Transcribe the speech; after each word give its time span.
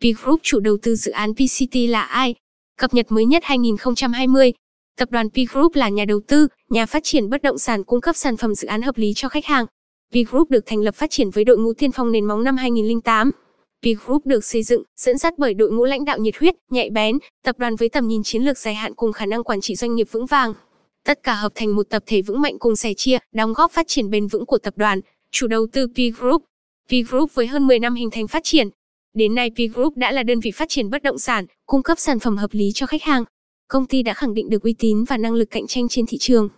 P 0.00 0.04
Group 0.22 0.40
chủ 0.42 0.60
đầu 0.60 0.76
tư 0.82 0.94
dự 0.94 1.12
án 1.12 1.34
PCT 1.34 1.76
là 1.88 2.02
ai? 2.02 2.34
Cập 2.80 2.94
nhật 2.94 3.12
mới 3.12 3.24
nhất 3.24 3.42
2020. 3.44 4.52
Tập 4.98 5.10
đoàn 5.10 5.30
P 5.30 5.34
Group 5.52 5.74
là 5.74 5.88
nhà 5.88 6.04
đầu 6.04 6.20
tư, 6.28 6.48
nhà 6.70 6.86
phát 6.86 7.04
triển 7.04 7.30
bất 7.30 7.42
động 7.42 7.58
sản 7.58 7.84
cung 7.84 8.00
cấp 8.00 8.16
sản 8.16 8.36
phẩm 8.36 8.54
dự 8.54 8.68
án 8.68 8.82
hợp 8.82 8.98
lý 8.98 9.12
cho 9.16 9.28
khách 9.28 9.44
hàng. 9.44 9.66
P 10.12 10.14
Group 10.30 10.50
được 10.50 10.66
thành 10.66 10.78
lập 10.80 10.94
phát 10.94 11.10
triển 11.10 11.30
với 11.30 11.44
đội 11.44 11.58
ngũ 11.58 11.72
tiên 11.72 11.92
phong 11.92 12.12
nền 12.12 12.24
móng 12.24 12.44
năm 12.44 12.56
2008. 12.56 13.30
P 13.82 13.86
Group 14.06 14.26
được 14.26 14.44
xây 14.44 14.62
dựng, 14.62 14.82
dẫn 14.96 15.18
dắt 15.18 15.34
bởi 15.38 15.54
đội 15.54 15.72
ngũ 15.72 15.84
lãnh 15.84 16.04
đạo 16.04 16.18
nhiệt 16.18 16.36
huyết, 16.36 16.54
nhạy 16.70 16.90
bén, 16.90 17.18
tập 17.44 17.58
đoàn 17.58 17.76
với 17.76 17.88
tầm 17.88 18.08
nhìn 18.08 18.22
chiến 18.22 18.42
lược 18.42 18.58
dài 18.58 18.74
hạn 18.74 18.94
cùng 18.94 19.12
khả 19.12 19.26
năng 19.26 19.44
quản 19.44 19.60
trị 19.60 19.74
doanh 19.74 19.94
nghiệp 19.94 20.08
vững 20.10 20.26
vàng. 20.26 20.54
Tất 21.04 21.22
cả 21.22 21.34
hợp 21.34 21.52
thành 21.54 21.76
một 21.76 21.86
tập 21.90 22.02
thể 22.06 22.22
vững 22.22 22.40
mạnh 22.40 22.58
cùng 22.58 22.76
sẻ 22.76 22.94
chia, 22.94 23.18
đóng 23.34 23.52
góp 23.52 23.72
phát 23.72 23.88
triển 23.88 24.10
bền 24.10 24.26
vững 24.26 24.46
của 24.46 24.58
tập 24.58 24.74
đoàn. 24.76 25.00
Chủ 25.30 25.46
đầu 25.46 25.66
tư 25.72 25.86
P 25.86 26.18
Group. 26.18 26.42
P 26.88 26.92
Group 27.08 27.34
với 27.34 27.46
hơn 27.46 27.66
10 27.66 27.78
năm 27.78 27.94
hình 27.94 28.10
thành 28.10 28.28
phát 28.28 28.44
triển. 28.44 28.68
Đến 29.14 29.34
nay 29.34 29.50
P 29.50 29.74
Group 29.74 29.96
đã 29.96 30.12
là 30.12 30.22
đơn 30.22 30.40
vị 30.40 30.50
phát 30.50 30.68
triển 30.68 30.90
bất 30.90 31.02
động 31.02 31.18
sản, 31.18 31.46
cung 31.66 31.82
cấp 31.82 31.98
sản 31.98 32.18
phẩm 32.18 32.36
hợp 32.36 32.50
lý 32.52 32.70
cho 32.74 32.86
khách 32.86 33.02
hàng. 33.02 33.24
Công 33.68 33.86
ty 33.86 34.02
đã 34.02 34.14
khẳng 34.14 34.34
định 34.34 34.50
được 34.50 34.62
uy 34.62 34.72
tín 34.78 35.04
và 35.04 35.16
năng 35.16 35.34
lực 35.34 35.50
cạnh 35.50 35.66
tranh 35.66 35.88
trên 35.88 36.06
thị 36.06 36.18
trường. 36.20 36.48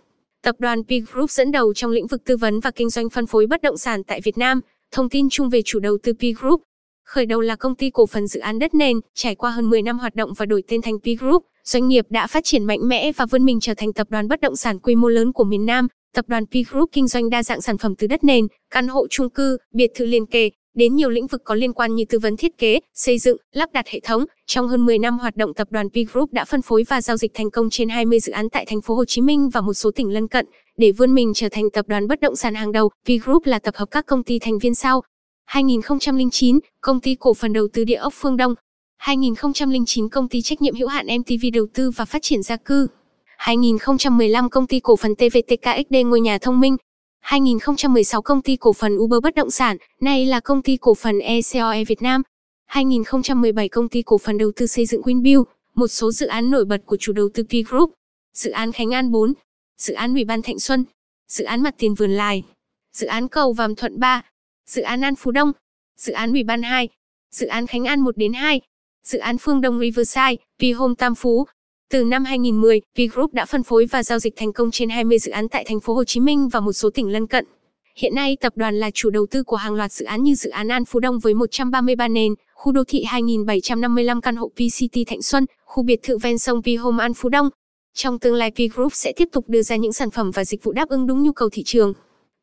Tập 0.43 0.55
đoàn 0.59 0.83
P 0.83 0.87
Group 1.11 1.31
dẫn 1.31 1.51
đầu 1.51 1.73
trong 1.73 1.91
lĩnh 1.91 2.07
vực 2.07 2.23
tư 2.25 2.37
vấn 2.37 2.59
và 2.59 2.71
kinh 2.71 2.89
doanh 2.89 3.09
phân 3.09 3.25
phối 3.25 3.47
bất 3.47 3.61
động 3.61 3.77
sản 3.77 4.03
tại 4.03 4.21
Việt 4.23 4.37
Nam. 4.37 4.61
Thông 4.91 5.09
tin 5.09 5.29
chung 5.29 5.49
về 5.49 5.61
chủ 5.65 5.79
đầu 5.79 5.97
tư 6.03 6.13
P 6.13 6.39
Group. 6.39 6.61
Khởi 7.05 7.25
đầu 7.25 7.41
là 7.41 7.55
công 7.55 7.75
ty 7.75 7.89
cổ 7.89 8.05
phần 8.05 8.27
dự 8.27 8.39
án 8.39 8.59
đất 8.59 8.73
nền, 8.73 8.99
trải 9.15 9.35
qua 9.35 9.51
hơn 9.51 9.69
10 9.69 9.81
năm 9.81 9.99
hoạt 9.99 10.15
động 10.15 10.33
và 10.37 10.45
đổi 10.45 10.63
tên 10.67 10.81
thành 10.81 10.99
P 10.99 11.19
Group, 11.19 11.43
doanh 11.63 11.87
nghiệp 11.87 12.05
đã 12.09 12.27
phát 12.27 12.43
triển 12.43 12.65
mạnh 12.65 12.87
mẽ 12.87 13.11
và 13.11 13.25
vươn 13.25 13.45
mình 13.45 13.59
trở 13.59 13.73
thành 13.73 13.93
tập 13.93 14.07
đoàn 14.09 14.27
bất 14.27 14.41
động 14.41 14.55
sản 14.55 14.79
quy 14.79 14.95
mô 14.95 15.07
lớn 15.07 15.33
của 15.33 15.43
miền 15.43 15.65
Nam. 15.65 15.87
Tập 16.15 16.25
đoàn 16.27 16.45
P 16.45 16.53
Group 16.71 16.89
kinh 16.91 17.07
doanh 17.07 17.29
đa 17.29 17.43
dạng 17.43 17.61
sản 17.61 17.77
phẩm 17.77 17.95
từ 17.95 18.07
đất 18.07 18.23
nền, 18.23 18.47
căn 18.69 18.87
hộ 18.87 19.07
chung 19.09 19.29
cư, 19.29 19.57
biệt 19.73 19.91
thự 19.95 20.05
liền 20.05 20.25
kề, 20.25 20.49
đến 20.73 20.95
nhiều 20.95 21.09
lĩnh 21.09 21.27
vực 21.27 21.41
có 21.43 21.55
liên 21.55 21.73
quan 21.73 21.95
như 21.95 22.05
tư 22.09 22.19
vấn 22.19 22.37
thiết 22.37 22.57
kế, 22.57 22.79
xây 22.93 23.19
dựng, 23.19 23.37
lắp 23.51 23.69
đặt 23.73 23.87
hệ 23.87 23.99
thống. 23.99 24.25
Trong 24.47 24.67
hơn 24.67 24.85
10 24.85 24.99
năm 24.99 25.19
hoạt 25.19 25.35
động 25.35 25.53
tập 25.53 25.67
đoàn 25.71 25.89
P 25.89 25.93
Group 26.13 26.33
đã 26.33 26.45
phân 26.45 26.61
phối 26.61 26.83
và 26.89 27.01
giao 27.01 27.17
dịch 27.17 27.31
thành 27.33 27.51
công 27.51 27.69
trên 27.69 27.89
20 27.89 28.19
dự 28.19 28.31
án 28.31 28.49
tại 28.49 28.65
thành 28.65 28.81
phố 28.81 28.95
Hồ 28.95 29.05
Chí 29.05 29.21
Minh 29.21 29.49
và 29.49 29.61
một 29.61 29.73
số 29.73 29.91
tỉnh 29.91 30.13
lân 30.13 30.27
cận. 30.27 30.45
Để 30.77 30.91
vươn 30.91 31.13
mình 31.13 31.31
trở 31.35 31.49
thành 31.49 31.69
tập 31.69 31.87
đoàn 31.87 32.07
bất 32.07 32.21
động 32.21 32.35
sản 32.35 32.55
hàng 32.55 32.71
đầu, 32.71 32.89
P 32.89 33.09
Group 33.25 33.45
là 33.45 33.59
tập 33.59 33.75
hợp 33.77 33.91
các 33.91 34.05
công 34.05 34.23
ty 34.23 34.39
thành 34.39 34.59
viên 34.59 34.75
sau. 34.75 35.01
2009, 35.45 36.59
công 36.81 36.99
ty 36.99 37.15
cổ 37.15 37.33
phần 37.33 37.53
đầu 37.53 37.67
tư 37.73 37.83
địa 37.83 37.95
ốc 37.95 38.13
Phương 38.15 38.37
Đông. 38.37 38.55
2009 38.97 40.09
công 40.09 40.29
ty 40.29 40.41
trách 40.41 40.61
nhiệm 40.61 40.75
hữu 40.75 40.87
hạn 40.87 41.05
MTV 41.19 41.45
đầu 41.53 41.65
tư 41.73 41.91
và 41.91 42.05
phát 42.05 42.21
triển 42.21 42.43
gia 42.43 42.57
cư. 42.57 42.87
2015 43.37 44.49
công 44.49 44.67
ty 44.67 44.79
cổ 44.79 44.95
phần 44.95 45.15
TVTKXD 45.15 45.95
ngôi 46.05 46.21
nhà 46.21 46.37
thông 46.37 46.59
minh. 46.59 46.77
2016 47.23 48.21
công 48.21 48.41
ty 48.41 48.55
cổ 48.55 48.73
phần 48.73 48.97
Uber 48.97 49.19
bất 49.23 49.35
động 49.35 49.51
sản, 49.51 49.77
nay 50.01 50.25
là 50.25 50.39
công 50.39 50.61
ty 50.61 50.77
cổ 50.77 50.93
phần 50.93 51.19
ECOE 51.19 51.83
Việt 51.83 52.01
Nam. 52.01 52.21
2017 52.65 53.69
công 53.69 53.89
ty 53.89 54.01
cổ 54.01 54.17
phần 54.17 54.37
đầu 54.37 54.51
tư 54.55 54.67
xây 54.67 54.85
dựng 54.85 55.01
Winbuild, 55.01 55.43
một 55.75 55.87
số 55.87 56.11
dự 56.11 56.27
án 56.27 56.51
nổi 56.51 56.65
bật 56.65 56.81
của 56.85 56.97
chủ 56.97 57.13
đầu 57.13 57.29
tư 57.33 57.43
P 57.43 57.69
Group. 57.69 57.93
Dự 58.33 58.51
án 58.51 58.71
Khánh 58.71 58.93
An 58.93 59.11
4, 59.11 59.33
dự 59.77 59.93
án 59.93 60.13
Ủy 60.13 60.25
ban 60.25 60.41
Thạnh 60.41 60.59
Xuân, 60.59 60.85
dự 61.27 61.43
án 61.43 61.63
Mặt 61.63 61.75
tiền 61.77 61.93
vườn 61.93 62.11
lài, 62.11 62.43
dự 62.93 63.07
án 63.07 63.27
cầu 63.27 63.53
Vàm 63.53 63.75
Thuận 63.75 63.99
3, 63.99 64.21
dự 64.67 64.81
án 64.81 65.01
An 65.01 65.15
Phú 65.15 65.31
Đông, 65.31 65.51
dự 65.97 66.13
án 66.13 66.31
Ủy 66.31 66.43
ban 66.43 66.63
2, 66.63 66.89
dự 67.31 67.47
án 67.47 67.67
Khánh 67.67 67.85
An 67.85 67.99
1 67.99 68.17
đến 68.17 68.33
2, 68.33 68.61
dự 69.03 69.19
án 69.19 69.37
Phương 69.37 69.61
Đông 69.61 69.79
Riverside, 69.79 70.35
P 70.59 70.77
Home 70.77 70.95
Tam 70.97 71.15
Phú. 71.15 71.45
Từ 71.89 72.03
năm 72.03 72.25
2010, 72.25 72.81
P 72.81 73.13
Group 73.13 73.33
đã 73.33 73.45
phân 73.45 73.63
phối 73.63 73.85
và 73.85 74.03
giao 74.03 74.19
dịch 74.19 74.33
thành 74.35 74.53
công 74.53 74.71
trên 74.71 74.89
20 74.89 75.19
dự 75.19 75.31
án 75.31 75.49
tại 75.49 75.65
thành 75.67 75.79
phố 75.79 75.93
Hồ 75.93 76.03
Chí 76.03 76.19
Minh 76.19 76.49
và 76.49 76.59
một 76.59 76.73
số 76.73 76.89
tỉnh 76.89 77.11
lân 77.11 77.27
cận. 77.27 77.45
Hiện 77.97 78.15
nay 78.15 78.37
tập 78.41 78.53
đoàn 78.55 78.75
là 78.79 78.91
chủ 78.93 79.09
đầu 79.09 79.25
tư 79.31 79.43
của 79.43 79.55
hàng 79.55 79.73
loạt 79.73 79.91
dự 79.91 80.05
án 80.05 80.23
như 80.23 80.35
dự 80.35 80.49
án 80.49 80.67
An 80.67 80.85
Phú 80.85 80.99
Đông 80.99 81.19
với 81.19 81.33
133 81.33 82.07
nền, 82.07 82.33
khu 82.53 82.71
đô 82.71 82.83
thị 82.87 83.03
2.755 83.07 84.21
căn 84.21 84.35
hộ 84.35 84.47
PCT 84.47 84.97
Thạnh 85.07 85.21
Xuân, 85.21 85.45
khu 85.65 85.83
biệt 85.83 85.99
thự 86.03 86.17
ven 86.17 86.37
sông 86.37 86.61
V 86.61 86.69
Home 86.79 87.03
An 87.03 87.13
Phú 87.13 87.29
Đông. 87.29 87.49
Trong 87.93 88.19
tương 88.19 88.35
lai 88.35 88.51
P 88.51 88.75
Group 88.75 88.93
sẽ 88.93 89.13
tiếp 89.15 89.29
tục 89.31 89.45
đưa 89.47 89.61
ra 89.61 89.75
những 89.75 89.93
sản 89.93 90.11
phẩm 90.11 90.31
và 90.31 90.45
dịch 90.45 90.63
vụ 90.63 90.71
đáp 90.71 90.89
ứng 90.89 91.07
đúng 91.07 91.23
nhu 91.23 91.31
cầu 91.31 91.49
thị 91.51 91.63
trường. 91.65 91.93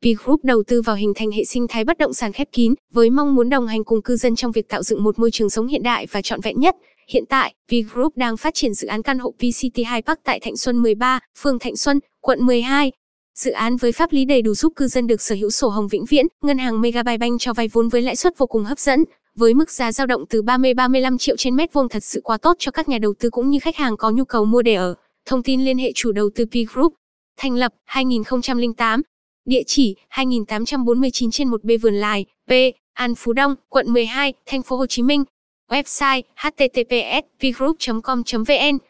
P 0.03 0.07
Group 0.25 0.45
đầu 0.45 0.63
tư 0.67 0.83
vào 0.83 0.97
hình 0.97 1.13
thành 1.17 1.31
hệ 1.31 1.45
sinh 1.45 1.67
thái 1.69 1.85
bất 1.85 1.99
động 1.99 2.15
sản 2.15 2.33
khép 2.33 2.49
kín, 2.53 2.75
với 2.93 3.11
mong 3.11 3.35
muốn 3.35 3.49
đồng 3.49 3.67
hành 3.67 3.85
cùng 3.85 4.03
cư 4.03 4.17
dân 4.17 4.37
trong 4.37 4.53
việc 4.53 4.69
tạo 4.69 4.83
dựng 4.83 5.03
một 5.03 5.19
môi 5.19 5.31
trường 5.31 5.51
sống 5.51 5.67
hiện 5.67 5.83
đại 5.83 6.07
và 6.11 6.23
trọn 6.23 6.41
vẹn 6.41 6.61
nhất. 6.61 6.77
Hiện 7.13 7.25
tại, 7.29 7.55
V 7.71 7.75
Group 7.93 8.17
đang 8.17 8.37
phát 8.37 8.55
triển 8.55 8.75
dự 8.75 8.89
án 8.89 9.03
căn 9.03 9.19
hộ 9.19 9.35
VCT2 9.39 10.03
Park 10.03 10.21
tại 10.25 10.41
Thạnh 10.41 10.57
Xuân 10.57 10.83
13, 10.83 11.21
phường 11.39 11.59
Thạnh 11.59 11.77
Xuân, 11.77 12.01
quận 12.21 12.47
12. 12.47 12.93
Dự 13.39 13.51
án 13.51 13.77
với 13.77 13.93
pháp 13.93 14.13
lý 14.13 14.25
đầy 14.25 14.43
đủ 14.43 14.55
giúp 14.55 14.73
cư 14.77 14.89
dân 14.89 15.07
được 15.07 15.23
sở 15.23 15.35
hữu 15.35 15.51
sổ 15.51 15.69
hồng 15.69 15.89
vĩnh 15.89 16.05
viễn, 16.05 16.27
ngân 16.43 16.59
hàng 16.59 16.81
Megabyte 16.81 17.19
Bank 17.19 17.41
cho 17.41 17.53
vay 17.53 17.69
vốn 17.69 17.89
với 17.89 18.03
lãi 18.03 18.17
suất 18.17 18.39
vô 18.39 18.47
cùng 18.47 18.65
hấp 18.65 18.79
dẫn, 18.79 19.05
với 19.37 19.55
mức 19.55 19.71
giá 19.71 19.93
dao 19.93 20.07
động 20.07 20.25
từ 20.31 20.43
30-35 20.43 21.19
triệu 21.19 21.37
trên 21.37 21.57
mét 21.57 21.73
vuông 21.73 21.89
thật 21.89 22.05
sự 22.05 22.21
quá 22.25 22.39
tốt 22.39 22.57
cho 22.59 22.73
các 22.73 22.89
nhà 22.89 22.99
đầu 22.99 23.15
tư 23.19 23.31
cũng 23.31 23.51
như 23.51 23.59
khách 23.59 23.77
hàng 23.77 23.97
có 23.97 24.11
nhu 24.11 24.25
cầu 24.25 24.45
mua 24.45 24.63
để 24.63 24.75
ở. 24.75 24.95
Thông 25.27 25.43
tin 25.43 25.65
liên 25.65 25.79
hệ 25.79 25.93
chủ 25.95 26.13
đầu 26.13 26.31
tư 26.35 26.45
P 26.47 26.73
Group. 26.75 26.95
Thành 27.37 27.55
lập 27.55 27.73
2008. 27.85 29.03
Địa 29.45 29.63
chỉ 29.67 29.97
2849 30.09 31.31
trên 31.31 31.51
1B 31.51 31.79
Vườn 31.79 31.95
Lài, 31.95 32.25
P, 32.49 32.53
An 32.93 33.15
Phú 33.15 33.33
Đông, 33.33 33.55
quận 33.69 33.93
12, 33.93 34.33
thành 34.47 34.63
phố 34.63 34.77
Hồ 34.77 34.87
Chí 34.87 35.03
Minh. 35.03 35.25
Website 35.71 36.25
https 36.43 37.25
vgroup.com.vn 37.41 38.81